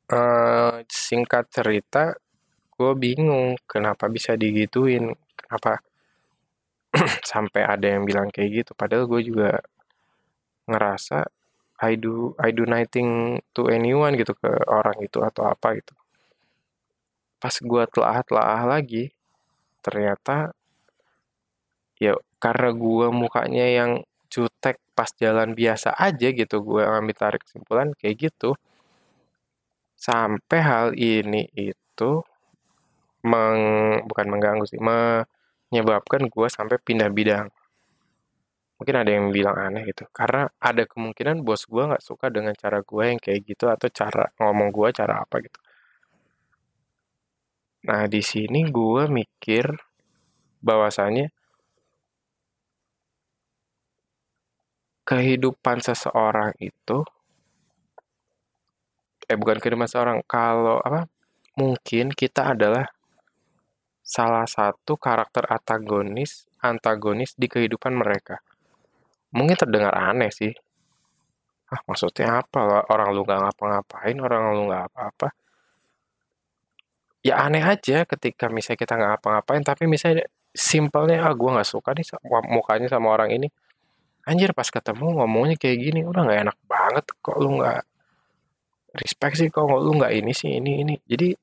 Uh, 0.09 0.81
singkat 0.89 1.53
cerita 1.53 2.17
gue 2.79 2.93
bingung 2.95 3.59
kenapa 3.67 4.07
bisa 4.07 4.39
digituin 4.39 5.11
kenapa 5.35 5.83
sampai 7.33 7.63
ada 7.67 7.87
yang 7.99 8.03
bilang 8.09 8.29
kayak 8.35 8.65
gitu. 8.65 8.73
Padahal 8.79 9.05
gue 9.11 9.21
juga 9.27 9.51
ngerasa 10.71 11.27
I 11.79 11.95
do 11.99 12.35
I 12.39 12.51
do 12.55 12.67
nothing 12.67 13.39
to 13.55 13.71
anyone 13.71 14.15
gitu 14.19 14.35
ke 14.35 14.51
orang 14.67 14.99
itu 15.03 15.19
atau 15.23 15.47
apa 15.47 15.79
gitu. 15.79 15.95
Pas 17.43 17.55
gue 17.55 17.83
telah 17.95 18.19
telah 18.27 18.63
lagi 18.67 19.11
ternyata 19.83 20.55
ya 21.99 22.15
karena 22.43 22.71
gue 22.75 23.07
mukanya 23.11 23.67
yang 23.67 23.91
jutek 24.31 24.79
pas 24.95 25.11
jalan 25.19 25.55
biasa 25.55 25.95
aja 25.99 26.29
gitu 26.31 26.57
gue 26.63 26.83
ngambil 26.83 27.17
tarik 27.17 27.43
kesimpulan 27.47 27.95
kayak 27.99 28.29
gitu 28.31 28.55
sampai 29.99 30.59
hal 30.63 30.87
ini 30.95 31.51
itu 31.59 32.23
meng, 33.27 33.61
bukan 34.09 34.27
mengganggu 34.31 34.65
sih 34.71 34.81
menyebabkan 34.81 36.23
gue 36.31 36.47
sampai 36.49 36.77
pindah 36.83 37.11
bidang. 37.13 37.49
Mungkin 38.79 38.95
ada 38.95 39.11
yang 39.11 39.35
bilang 39.35 39.59
aneh 39.59 39.83
gitu 39.91 40.07
karena 40.15 40.47
ada 40.63 40.83
kemungkinan 40.87 41.43
bos 41.43 41.67
gue 41.67 41.83
nggak 41.83 42.05
suka 42.09 42.31
dengan 42.31 42.55
cara 42.55 42.79
gue 42.79 43.05
yang 43.11 43.19
kayak 43.19 43.41
gitu 43.51 43.67
atau 43.67 43.89
cara 43.91 44.31
ngomong 44.39 44.71
gue 44.71 44.89
cara 44.95 45.15
apa 45.27 45.37
gitu. 45.43 45.59
Nah 47.91 48.07
di 48.07 48.23
sini 48.23 48.61
gue 48.71 49.03
mikir 49.11 49.67
bahwasanya 50.63 51.27
kehidupan 55.09 55.81
seseorang 55.83 56.53
itu 56.61 56.99
eh 59.29 59.37
bukan 59.41 59.57
kehidupan 59.61 59.89
seseorang 59.89 60.19
kalau 60.29 60.79
apa 60.85 61.09
mungkin 61.59 62.13
kita 62.13 62.55
adalah 62.55 62.87
salah 64.09 64.49
satu 64.49 64.97
karakter 64.97 65.45
antagonis 65.53 66.49
antagonis 66.65 67.37
di 67.37 67.45
kehidupan 67.45 67.93
mereka. 67.93 68.41
Mungkin 69.37 69.53
terdengar 69.61 69.93
aneh 69.93 70.33
sih. 70.33 70.53
Ah 71.69 71.85
maksudnya 71.85 72.41
apa? 72.41 72.89
Orang 72.89 73.13
lu 73.13 73.23
nggak 73.29 73.41
ngapa-ngapain 73.45 74.17
orang 74.17 74.41
lu 74.57 74.63
nggak 74.73 74.85
apa-apa. 74.89 75.29
Ya 77.21 77.37
aneh 77.45 77.61
aja 77.61 78.09
ketika 78.09 78.49
misalnya 78.49 78.81
kita 78.81 78.93
nggak 78.97 79.11
ngapa-ngapain 79.21 79.63
tapi 79.67 79.85
misalnya 79.85 80.25
simpelnya 80.57 81.21
ah 81.29 81.33
gue 81.37 81.51
nggak 81.53 81.69
suka 81.69 81.93
nih 81.93 82.09
mukanya 82.49 82.89
sama 82.89 83.13
orang 83.13 83.37
ini. 83.37 83.49
Anjir 84.25 84.57
pas 84.57 84.69
ketemu 84.73 85.21
ngomongnya 85.21 85.61
kayak 85.61 85.79
gini 85.85 86.01
udah 86.09 86.25
nggak 86.25 86.41
enak 86.49 86.59
banget 86.65 87.05
kok 87.21 87.37
lu 87.37 87.61
nggak 87.61 87.85
respect 88.97 89.35
sih 89.37 89.49
kok 89.53 89.69
lu 89.69 89.93
nggak 90.01 90.13
ini 90.17 90.33
sih 90.33 90.57
ini 90.57 90.73
ini. 90.81 90.95
Jadi 91.05 91.37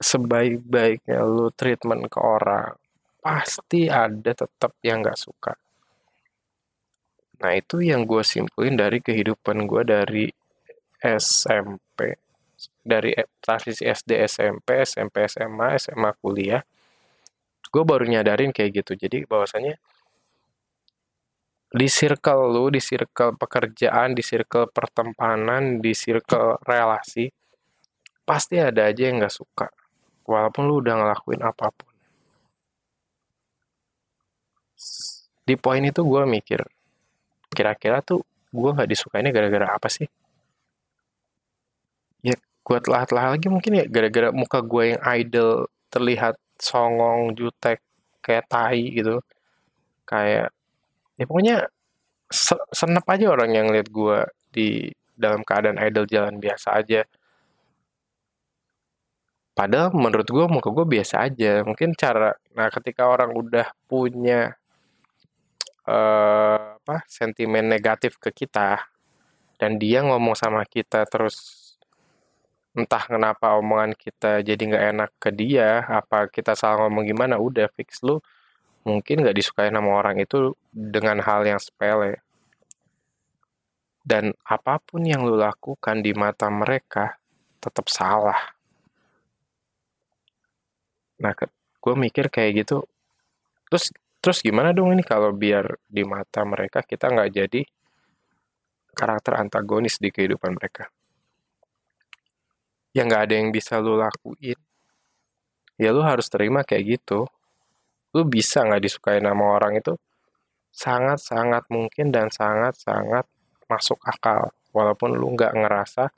sebaik-baiknya 0.00 1.20
lu 1.22 1.52
treatment 1.52 2.08
ke 2.08 2.18
orang 2.18 2.72
pasti 3.20 3.86
ada 3.86 4.32
tetap 4.32 4.72
yang 4.80 5.04
nggak 5.04 5.20
suka 5.20 5.52
nah 7.40 7.52
itu 7.52 7.84
yang 7.84 8.08
gue 8.08 8.24
simpulin 8.24 8.76
dari 8.76 9.04
kehidupan 9.04 9.68
gue 9.68 9.82
dari 9.84 10.26
SMP 11.00 12.16
dari 12.80 13.12
e, 13.16 13.24
transisi 13.40 13.84
SD 13.84 14.24
SMP 14.24 14.84
SMP 14.84 15.28
SMA 15.28 15.76
SMA 15.76 16.10
kuliah 16.20 16.64
gue 17.70 17.82
baru 17.84 18.04
nyadarin 18.08 18.52
kayak 18.52 18.84
gitu 18.84 18.96
jadi 18.96 19.24
bahwasanya 19.24 19.76
di 21.70 21.86
circle 21.86 22.50
lu, 22.50 22.66
di 22.74 22.82
circle 22.82 23.38
pekerjaan, 23.38 24.10
di 24.10 24.26
circle 24.26 24.66
pertemanan, 24.74 25.78
di 25.78 25.94
circle 25.94 26.58
relasi, 26.66 27.30
pasti 28.26 28.58
ada 28.58 28.90
aja 28.90 29.06
yang 29.06 29.22
gak 29.22 29.30
suka. 29.30 29.70
Walaupun 30.28 30.62
lu 30.68 30.80
udah 30.84 30.94
ngelakuin 31.00 31.42
apa 31.42 31.72
pun. 31.72 31.88
Di 35.44 35.54
poin 35.58 35.82
itu 35.82 36.00
gue 36.06 36.22
mikir, 36.24 36.60
kira-kira 37.50 37.98
tuh 38.04 38.22
gue 38.54 38.70
gak 38.70 38.90
disukainnya 38.90 39.34
gara-gara 39.34 39.66
apa 39.74 39.88
sih? 39.90 40.06
Ya, 42.22 42.36
gue 42.38 42.78
telah-telah 42.84 43.34
lagi 43.34 43.48
mungkin 43.50 43.72
ya 43.80 43.84
gara-gara 43.88 44.30
muka 44.30 44.62
gue 44.62 44.94
yang 44.94 45.02
idol 45.18 45.66
terlihat 45.90 46.38
songong, 46.60 47.34
jutek, 47.34 47.82
kayak 48.22 48.46
tai 48.46 48.94
gitu. 48.94 49.18
Kayak 50.06 50.54
ya 51.18 51.24
pokoknya 51.26 51.56
se 52.30 52.54
senep 52.70 53.04
aja 53.10 53.26
orang 53.34 53.50
yang 53.58 53.66
lihat 53.74 53.90
gue 53.90 54.18
di 54.54 54.68
dalam 55.18 55.42
keadaan 55.42 55.76
idol 55.82 56.06
jalan 56.06 56.38
biasa 56.38 56.80
aja 56.80 57.02
padahal 59.60 59.92
menurut 59.92 60.24
gue 60.24 60.46
muka 60.48 60.72
gue 60.72 60.86
biasa 60.88 61.28
aja. 61.28 61.60
Mungkin 61.68 61.92
cara 61.92 62.32
nah 62.56 62.72
ketika 62.72 63.04
orang 63.12 63.36
udah 63.36 63.68
punya 63.84 64.56
uh, 65.84 66.80
apa 66.80 67.04
sentimen 67.04 67.68
negatif 67.68 68.16
ke 68.16 68.32
kita 68.32 68.80
dan 69.60 69.76
dia 69.76 70.00
ngomong 70.00 70.32
sama 70.32 70.64
kita 70.64 71.04
terus 71.04 71.60
entah 72.72 73.04
kenapa 73.04 73.60
omongan 73.60 73.92
kita 73.98 74.40
jadi 74.40 74.62
nggak 74.62 74.84
enak 74.96 75.10
ke 75.20 75.30
dia 75.34 75.84
apa 75.84 76.30
kita 76.32 76.56
salah 76.56 76.88
ngomong 76.88 77.04
gimana 77.04 77.36
udah 77.36 77.68
fix 77.76 78.00
lu 78.00 78.22
mungkin 78.88 79.20
nggak 79.20 79.36
disukai 79.36 79.68
sama 79.68 79.92
orang 79.92 80.16
itu 80.24 80.56
dengan 80.72 81.20
hal 81.20 81.44
yang 81.44 81.60
sepele. 81.60 82.24
Dan 84.00 84.32
apa 84.48 84.80
pun 84.80 85.04
yang 85.04 85.28
lu 85.28 85.36
lakukan 85.36 86.00
di 86.00 86.16
mata 86.16 86.48
mereka 86.48 87.20
tetap 87.60 87.92
salah 87.92 88.59
nah 91.20 91.36
gue 91.80 91.94
mikir 91.96 92.32
kayak 92.32 92.64
gitu. 92.64 92.84
Terus 93.68 93.92
terus 94.20 94.38
gimana 94.44 94.72
dong 94.76 94.92
ini 94.92 95.04
kalau 95.04 95.32
biar 95.32 95.80
di 95.88 96.04
mata 96.04 96.44
mereka 96.44 96.84
kita 96.84 97.08
nggak 97.08 97.30
jadi 97.32 97.62
karakter 98.92 99.40
antagonis 99.40 99.96
di 99.96 100.12
kehidupan 100.12 100.56
mereka? 100.56 100.88
Ya 102.92 103.06
nggak 103.06 103.22
ada 103.30 103.34
yang 103.38 103.48
bisa 103.54 103.78
lu 103.80 103.96
lakuin. 103.96 104.58
Ya 105.80 105.94
lu 105.94 106.04
harus 106.04 106.28
terima 106.28 106.66
kayak 106.66 107.00
gitu. 107.00 107.24
Lu 108.12 108.26
bisa 108.26 108.66
nggak 108.66 108.82
disukai 108.84 109.22
nama 109.22 109.56
orang 109.56 109.80
itu? 109.80 109.96
Sangat-sangat 110.74 111.70
mungkin 111.72 112.12
dan 112.12 112.28
sangat-sangat 112.28 113.24
masuk 113.70 113.96
akal. 114.04 114.52
Walaupun 114.74 115.16
lu 115.16 115.32
nggak 115.32 115.54
ngerasa 115.56 116.10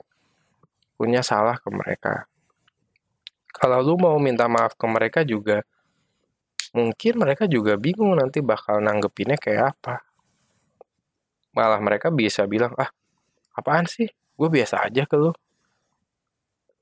punya 0.97 1.21
salah 1.21 1.57
ke 1.57 1.69
mereka 1.71 2.27
kalau 3.63 3.79
lu 3.79 3.95
mau 3.95 4.19
minta 4.19 4.51
maaf 4.51 4.75
ke 4.75 4.83
mereka 4.83 5.23
juga 5.23 5.63
mungkin 6.75 7.15
mereka 7.15 7.47
juga 7.47 7.79
bingung 7.79 8.11
nanti 8.19 8.43
bakal 8.43 8.83
nanggepinnya 8.83 9.39
kayak 9.39 9.71
apa. 9.71 10.03
Malah 11.55 11.79
mereka 11.79 12.11
bisa 12.11 12.43
bilang 12.43 12.75
ah 12.75 12.91
apaan 13.55 13.87
sih? 13.87 14.11
Gue 14.35 14.51
biasa 14.51 14.83
aja 14.83 15.07
ke 15.07 15.15
lu. 15.15 15.31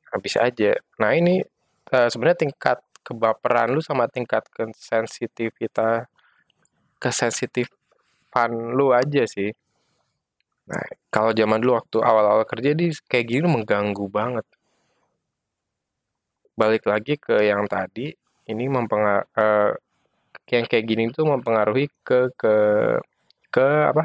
Nah, 0.10 0.18
bisa 0.18 0.42
aja. 0.42 0.74
Nah 0.98 1.14
ini 1.14 1.46
uh, 1.94 2.10
sebenarnya 2.10 2.50
tingkat 2.50 2.82
kebaperan 3.06 3.78
lu 3.78 3.82
sama 3.86 4.10
tingkat 4.10 4.42
kesensitivitas 4.50 6.10
kesensitifan 6.98 8.74
lu 8.74 8.90
aja 8.90 9.22
sih. 9.30 9.54
Nah 10.66 10.82
kalau 11.14 11.30
zaman 11.30 11.62
dulu 11.62 11.78
waktu 11.78 11.98
awal-awal 12.02 12.42
kerja 12.50 12.74
di 12.74 12.90
kayak 13.06 13.26
gini 13.30 13.46
mengganggu 13.46 14.10
banget 14.10 14.50
balik 16.58 16.88
lagi 16.88 17.18
ke 17.18 17.46
yang 17.48 17.66
tadi 17.66 18.12
ini 18.50 18.66
mempengaruhi 18.68 19.32
uh, 19.38 19.72
yang 20.52 20.68
kayak 20.68 20.86
gini 20.88 21.08
itu 21.08 21.24
mempengaruhi 21.24 21.88
ke 22.04 22.34
ke 22.36 22.56
ke 23.54 23.68
apa? 23.88 24.04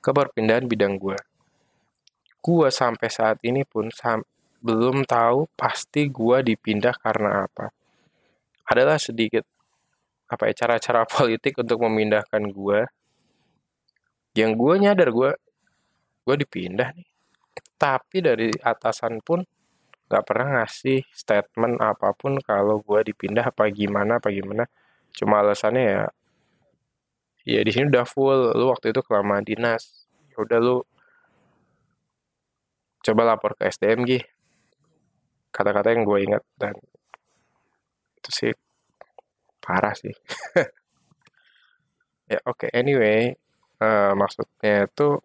Ke 0.00 0.10
perpindahan 0.14 0.64
bidang 0.64 0.96
gue 0.96 1.18
gue 2.48 2.68
sampai 2.70 3.08
saat 3.10 3.38
ini 3.42 3.66
pun 3.66 3.90
sam, 3.90 4.22
belum 4.62 5.04
tahu 5.04 5.50
pasti 5.58 6.08
gue 6.08 6.40
dipindah 6.40 6.94
karena 6.96 7.44
apa. 7.44 7.68
Adalah 8.68 8.96
sedikit 8.96 9.44
apa 10.28 10.48
ya 10.48 10.54
cara-cara 10.64 11.04
politik 11.14 11.60
untuk 11.60 11.84
memindahkan 11.84 12.42
gue 12.48 12.80
yang 14.36 14.54
gue 14.54 14.74
nyadar 14.80 15.10
gue 15.10 15.30
gue 16.24 16.36
dipindah 16.40 16.94
nih. 16.94 17.08
Tapi 17.78 18.16
dari 18.22 18.48
atasan 18.54 19.20
pun 19.22 19.42
nggak 20.08 20.24
pernah 20.24 20.46
ngasih 20.60 21.04
statement 21.12 21.76
apa 21.84 22.16
pun 22.16 22.40
kalau 22.40 22.80
gue 22.80 23.00
dipindah 23.12 23.52
apa 23.52 23.68
gimana 23.68 24.18
apa 24.20 24.32
gimana. 24.32 24.64
Cuma 25.12 25.44
alasannya 25.44 25.84
ya 25.84 26.04
ya 27.44 27.60
di 27.64 27.70
sini 27.72 27.92
udah 27.92 28.06
full. 28.08 28.56
Lu 28.56 28.72
waktu 28.72 28.92
itu 28.96 29.00
kelamaan 29.04 29.44
dinas 29.44 30.08
ya 30.32 30.40
udah 30.40 30.58
lu 30.60 30.76
coba 33.04 33.22
lapor 33.24 33.52
ke 33.56 33.68
SDM 33.68 34.04
gih 34.08 34.24
kata-kata 35.52 35.92
yang 35.96 36.04
gue 36.04 36.18
ingat 36.24 36.42
dan 36.60 36.76
itu 38.20 38.30
sih 38.32 38.52
parah 39.60 39.94
sih. 39.94 40.14
Ya 42.28 42.44
oke. 42.44 42.68
Okay. 42.68 42.70
anyway 42.76 43.32
uh, 43.80 44.12
maksudnya 44.12 44.84
itu 44.84 45.16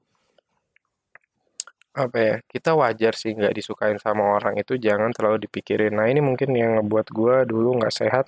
apa 1.94 2.18
ya, 2.18 2.36
kita 2.50 2.74
wajar 2.74 3.14
sih 3.14 3.38
nggak 3.38 3.54
disukain 3.54 4.02
sama 4.02 4.24
orang 4.38 4.58
itu 4.58 4.74
jangan 4.82 5.14
terlalu 5.14 5.46
dipikirin. 5.46 5.94
Nah 5.94 6.10
ini 6.10 6.26
mungkin 6.26 6.50
yang 6.58 6.82
ngebuat 6.82 7.08
gue 7.14 7.36
dulu 7.46 7.78
nggak 7.78 7.94
sehat 7.94 8.26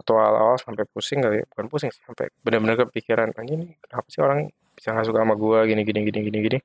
atau 0.00 0.16
awal-awal 0.18 0.56
sampai 0.58 0.84
pusing 0.88 1.20
kali, 1.22 1.44
ya. 1.44 1.46
bukan 1.46 1.66
pusing 1.70 1.90
sih, 1.94 2.02
sampai 2.02 2.32
benar-benar 2.42 2.74
kepikiran, 2.88 3.36
anjing 3.38 3.58
nih 3.68 3.72
kenapa 3.84 4.06
sih 4.10 4.20
orang 4.24 4.50
bisa 4.74 4.88
nggak 4.96 5.06
suka 5.06 5.18
sama 5.22 5.34
gue 5.36 5.58
gini 5.70 5.82
gini 5.84 6.00
gini 6.08 6.18
gini 6.26 6.38
gini. 6.40 6.58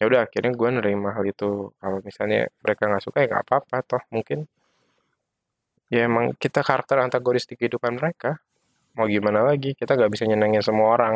Ya 0.00 0.04
udah 0.10 0.20
akhirnya 0.26 0.52
gue 0.54 0.68
nerima 0.78 1.10
hal 1.14 1.24
itu. 1.26 1.74
Kalau 1.78 1.98
misalnya 2.02 2.46
mereka 2.62 2.82
nggak 2.90 3.02
suka 3.02 3.18
ya 3.22 3.26
nggak 3.34 3.44
apa-apa 3.46 3.76
toh 3.86 4.02
mungkin 4.14 4.46
ya 5.92 6.08
emang 6.08 6.32
kita 6.38 6.64
karakter 6.64 7.02
antagonis 7.02 7.44
di 7.50 7.54
kehidupan 7.58 7.98
mereka. 7.98 8.38
Mau 8.96 9.08
gimana 9.08 9.40
lagi, 9.42 9.72
kita 9.72 9.96
nggak 9.96 10.10
bisa 10.12 10.24
nyenengin 10.28 10.60
semua 10.64 10.92
orang 10.96 11.14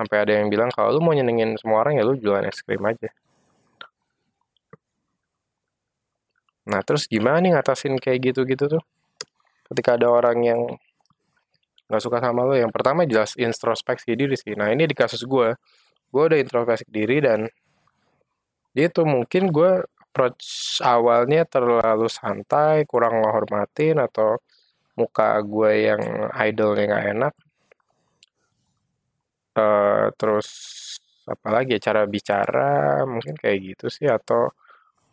sampai 0.00 0.16
ada 0.24 0.32
yang 0.40 0.48
bilang 0.48 0.72
kalau 0.72 0.96
lu 0.96 1.04
mau 1.04 1.12
nyenengin 1.12 1.60
semua 1.60 1.84
orang 1.84 2.00
ya 2.00 2.08
lu 2.08 2.16
jualan 2.16 2.40
es 2.48 2.64
krim 2.64 2.80
aja. 2.88 3.12
Nah 6.72 6.80
terus 6.80 7.04
gimana 7.04 7.36
nih 7.44 7.52
ngatasin 7.52 8.00
kayak 8.00 8.32
gitu-gitu 8.32 8.80
tuh? 8.80 8.82
Ketika 9.68 10.00
ada 10.00 10.08
orang 10.08 10.40
yang 10.40 10.60
nggak 11.84 12.00
suka 12.00 12.16
sama 12.24 12.48
lo 12.48 12.56
yang 12.56 12.72
pertama 12.72 13.04
jelas 13.04 13.36
introspeksi 13.36 14.16
diri 14.16 14.40
sih. 14.40 14.56
Nah 14.56 14.72
ini 14.72 14.88
di 14.88 14.96
kasus 14.96 15.20
gue 15.20 15.52
gue 16.08 16.22
udah 16.32 16.38
introspeksi 16.40 16.88
diri 16.88 17.20
dan 17.20 17.44
dia 18.72 18.88
tuh 18.88 19.04
mungkin 19.04 19.52
gue 19.52 19.84
approach 19.84 20.80
awalnya 20.80 21.44
terlalu 21.44 22.08
santai 22.08 22.88
kurang 22.88 23.20
menghormatin 23.20 24.00
atau 24.00 24.40
muka 24.96 25.36
gue 25.44 25.92
yang 25.92 26.02
idolnya 26.34 26.84
nggak 26.88 27.06
enak 27.20 27.34
uh, 29.56 30.10
terus 30.14 30.48
apalagi 31.26 31.78
ya, 31.78 31.92
cara 31.92 32.02
bicara 32.10 33.02
mungkin 33.06 33.38
kayak 33.38 33.58
gitu 33.74 33.86
sih 33.86 34.06
atau 34.10 34.50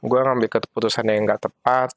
gue 0.02 0.20
ngambil 0.22 0.50
keputusan 0.50 1.06
yang 1.10 1.26
nggak 1.26 1.50
tepat. 1.50 1.94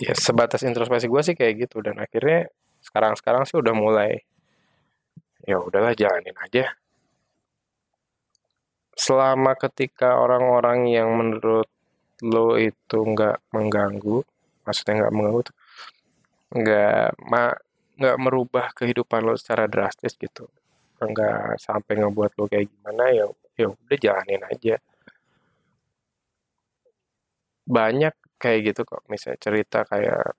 Ya 0.00 0.16
sebatas 0.16 0.64
introspeksi 0.64 1.06
gue 1.06 1.22
sih 1.22 1.36
kayak 1.36 1.68
gitu 1.68 1.84
dan 1.84 2.00
akhirnya 2.00 2.48
sekarang-sekarang 2.80 3.44
sih 3.44 3.60
udah 3.60 3.74
mulai 3.76 4.24
ya 5.44 5.60
udahlah 5.60 5.92
jalanin 5.92 6.36
aja. 6.40 6.72
Selama 8.96 9.56
ketika 9.56 10.20
orang-orang 10.20 10.88
yang 10.88 11.08
menurut 11.16 11.68
lo 12.20 12.60
itu 12.60 12.98
nggak 13.00 13.40
mengganggu, 13.52 14.20
maksudnya 14.64 15.04
nggak 15.04 15.14
mengganggu 15.16 15.52
nggak 16.50 17.14
ma 17.30 17.54
nggak 18.00 18.16
merubah 18.24 18.66
kehidupan 18.72 19.20
lo 19.28 19.36
secara 19.36 19.68
drastis 19.68 20.16
gitu. 20.16 20.48
Nggak 21.00 21.60
sampai 21.60 21.92
ngebuat 22.00 22.32
lo 22.40 22.44
kayak 22.48 22.66
gimana 22.72 23.04
ya 23.12 23.24
ya 23.60 23.66
udah 23.68 23.98
jalanin 24.00 24.42
aja. 24.48 24.76
Banyak 27.68 28.14
kayak 28.40 28.60
gitu 28.72 28.80
kok 28.88 29.04
misalnya 29.12 29.38
cerita 29.44 29.78
kayak 29.84 30.32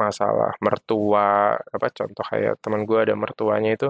masalah 0.00 0.54
mertua 0.64 1.58
apa 1.60 1.86
contoh 1.92 2.24
kayak 2.24 2.56
teman 2.62 2.88
gue 2.88 2.98
ada 3.04 3.12
mertuanya 3.18 3.76
itu 3.76 3.88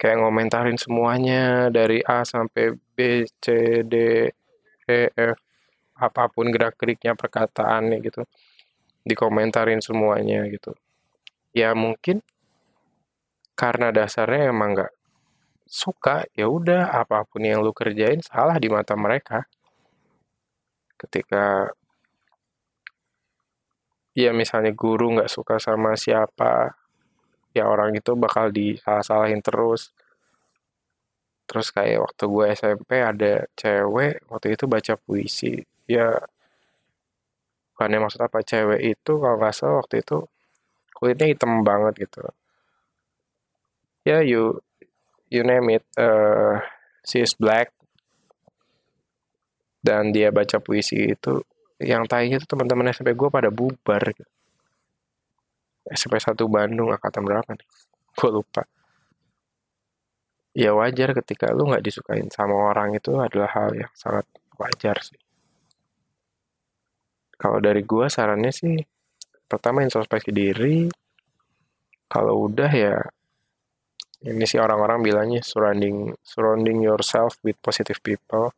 kayak 0.00 0.16
ngomentarin 0.22 0.78
semuanya 0.80 1.68
dari 1.68 2.00
A 2.06 2.24
sampai 2.24 2.72
B 2.96 3.26
C 3.42 3.46
D 3.84 3.94
E 4.88 5.00
F 5.12 5.36
apa 5.98 6.22
pun 6.32 6.48
gerak 6.54 6.74
geriknya 6.80 7.12
perkataannya 7.18 7.98
gitu. 8.06 8.22
Dikomentarin 9.02 9.82
semuanya 9.82 10.46
gitu 10.46 10.72
ya 11.52 11.76
mungkin 11.76 12.24
karena 13.52 13.92
dasarnya 13.92 14.50
emang 14.50 14.74
nggak 14.76 14.92
suka 15.68 16.28
ya 16.36 16.48
udah 16.52 16.92
apa 16.92 17.24
pun 17.24 17.44
yang 17.44 17.64
lu 17.64 17.72
kerjain 17.72 18.20
salah 18.20 18.56
di 18.60 18.68
mata 18.68 18.92
mereka. 18.96 19.48
Ketika 21.00 21.72
ya 24.12 24.30
misalnya 24.36 24.76
guru 24.76 25.16
nggak 25.16 25.32
suka 25.32 25.56
sama 25.56 25.96
siapa 25.96 26.76
ya 27.56 27.68
orang 27.68 27.96
itu 27.96 28.12
bakal 28.16 28.52
disalah-salahin 28.52 29.40
terus. 29.40 29.92
Terus 31.48 31.68
kayak 31.72 32.00
waktu 32.04 32.24
gue 32.28 32.44
SMP 32.56 32.90
ada 33.00 33.44
cewek 33.56 34.24
waktu 34.28 34.46
itu 34.56 34.64
baca 34.68 34.94
puisi. 35.00 35.60
Ya 35.88 36.16
bukannya 37.72 37.98
maksud 38.04 38.20
apa 38.20 38.40
cewek 38.44 38.80
itu 38.84 39.12
kalau 39.20 39.36
nggak 39.40 39.56
salah 39.56 39.80
waktu 39.80 40.04
itu 40.04 40.28
kulitnya 41.02 41.34
hitam 41.34 41.66
banget 41.66 42.06
gitu. 42.06 42.22
Ya 44.06 44.18
yeah, 44.18 44.20
you 44.22 44.62
you 45.34 45.42
name 45.42 45.66
it 45.74 45.82
uh, 45.98 46.62
she 47.02 47.26
is 47.26 47.34
black. 47.34 47.74
Dan 49.82 50.14
dia 50.14 50.30
baca 50.30 50.62
puisi 50.62 51.10
itu 51.10 51.42
yang 51.82 52.06
tanya 52.06 52.38
itu 52.38 52.46
teman-teman 52.46 52.94
SMP 52.94 53.18
gue 53.18 53.26
pada 53.34 53.50
bubar. 53.50 53.98
Gitu. 54.14 54.30
SMP 55.90 56.22
1 56.22 56.38
Bandung 56.46 56.94
angkatan 56.94 57.26
berapa 57.26 57.50
nih? 57.50 57.66
Gue 58.14 58.30
lupa. 58.30 58.62
Ya 60.54 60.70
wajar 60.70 61.16
ketika 61.18 61.50
lu 61.50 61.66
nggak 61.66 61.82
disukain 61.82 62.30
sama 62.30 62.54
orang 62.54 62.94
itu 62.94 63.18
adalah 63.18 63.50
hal 63.50 63.74
yang 63.74 63.90
sangat 63.98 64.28
wajar 64.54 65.02
sih. 65.02 65.18
Kalau 67.34 67.58
dari 67.58 67.82
gue 67.82 68.06
sarannya 68.06 68.52
sih 68.54 68.78
pertama 69.52 69.84
introspeksi 69.84 70.32
diri. 70.32 70.88
Kalau 72.08 72.48
udah 72.48 72.72
ya 72.72 72.96
ini 74.24 74.48
sih 74.48 74.56
orang-orang 74.56 75.04
bilangnya 75.04 75.44
surrounding 75.44 76.16
surrounding 76.24 76.80
yourself 76.80 77.36
with 77.44 77.60
positive 77.60 78.00
people. 78.00 78.56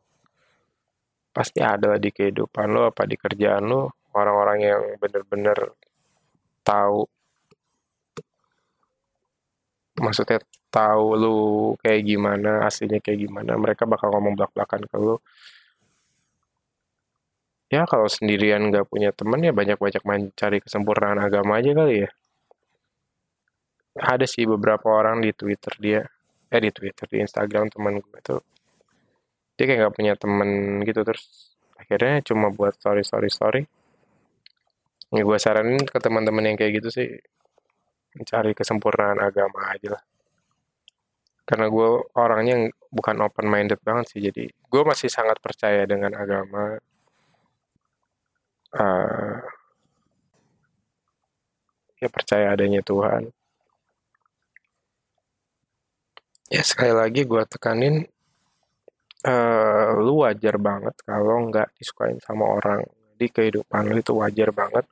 Pasti 1.35 1.59
ada 1.59 1.99
di 1.99 2.15
kehidupan 2.15 2.71
lo 2.71 2.87
apa 2.87 3.03
di 3.03 3.19
kerjaan 3.19 3.67
lo. 3.67 4.07
Orang-orang 4.15 4.59
yang 4.63 4.81
bener-bener 4.95 5.75
tahu. 6.63 7.03
Maksudnya 9.99 10.39
tahu 10.71 11.05
lu 11.19 11.39
kayak 11.83 12.07
gimana 12.07 12.63
aslinya 12.63 13.03
kayak 13.03 13.27
gimana. 13.27 13.59
Mereka 13.59 13.83
bakal 13.83 14.15
ngomong 14.15 14.39
belak-belakan 14.39 14.87
ke 14.87 14.95
lu 14.95 15.19
ya 17.69 17.81
kalau 17.89 18.05
sendirian 18.05 18.69
nggak 18.69 18.85
punya 18.89 19.09
temen 19.09 19.41
ya 19.41 19.51
banyak-banyak 19.55 20.03
mencari 20.05 20.57
kesempurnaan 20.61 21.17
agama 21.17 21.57
aja 21.57 21.71
kali 21.73 22.05
ya. 22.05 22.09
Ada 23.95 24.27
sih 24.27 24.43
beberapa 24.45 24.91
orang 24.91 25.23
di 25.23 25.31
Twitter 25.31 25.73
dia 25.79 26.01
eh 26.51 26.61
di 26.61 26.69
Twitter 26.69 27.09
di 27.09 27.17
Instagram 27.25 27.73
teman 27.73 27.97
gue 27.99 28.19
tuh 28.21 28.41
dia 29.57 29.65
kayak 29.65 29.79
nggak 29.81 29.95
punya 29.97 30.13
temen 30.19 30.49
gitu 30.85 31.01
terus 31.01 31.55
akhirnya 31.79 32.21
cuma 32.27 32.51
buat 32.53 32.75
story 32.77 33.01
story 33.01 33.29
story. 33.31 33.61
Ya 35.15 35.21
gue 35.23 35.37
saranin 35.39 35.79
ke 35.79 35.97
teman-teman 36.01 36.43
yang 36.53 36.57
kayak 36.59 36.81
gitu 36.83 36.89
sih 36.91 37.07
mencari 38.15 38.51
kesempurnaan 38.55 39.19
agama 39.19 39.73
aja 39.73 39.95
lah. 39.97 40.03
Karena 41.45 41.69
gue 41.69 41.89
orangnya 42.17 42.55
bukan 42.89 43.15
open 43.21 43.47
minded 43.47 43.79
banget 43.83 44.05
sih 44.15 44.21
jadi 44.23 44.49
gue 44.49 44.81
masih 44.87 45.11
sangat 45.11 45.37
percaya 45.43 45.83
dengan 45.83 46.15
agama 46.15 46.79
uh, 48.75 49.39
ya 51.99 52.09
percaya 52.11 52.53
adanya 52.53 52.83
Tuhan. 52.83 53.31
Ya 56.51 56.61
sekali 56.61 56.93
lagi 56.93 57.25
gue 57.25 57.43
tekanin 57.49 58.05
uh, 59.25 59.87
lu 59.97 60.21
wajar 60.21 60.55
banget 60.61 60.95
kalau 61.07 61.49
nggak 61.49 61.73
disukain 61.79 62.19
sama 62.21 62.45
orang. 62.45 62.85
Di 63.15 63.31
kehidupan 63.31 63.87
lu 63.89 64.03
itu 64.03 64.13
wajar 64.13 64.51
banget. 64.51 64.85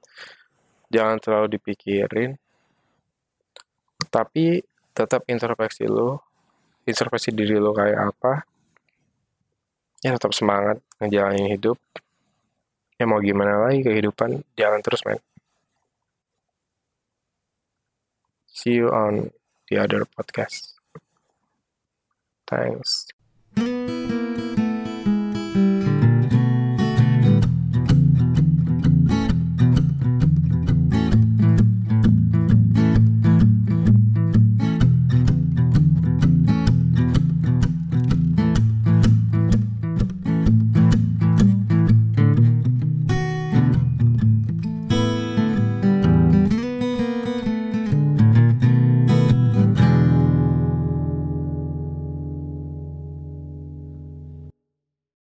Jangan 0.89 1.19
terlalu 1.19 1.60
dipikirin. 1.60 2.39
Tapi 4.08 4.63
tetap 4.93 5.26
introspeksi 5.28 5.89
lu 5.89 6.17
introspeksi 6.86 7.34
diri 7.34 7.58
lu 7.58 7.74
kayak 7.74 8.13
apa 8.13 8.46
ya 10.06 10.13
tetap 10.13 10.36
semangat 10.36 10.78
ngejalanin 11.00 11.50
hidup 11.50 11.80
ya 13.03 13.05
mau 13.05 13.19
gimana 13.19 13.67
lagi 13.67 13.83
kehidupan 13.83 14.39
jalan 14.55 14.79
terus 14.79 15.03
men 15.03 15.19
see 18.47 18.79
you 18.79 18.87
on 18.87 19.27
the 19.67 19.75
other 19.75 20.07
podcast 20.07 20.73
Thanks. 22.53 23.12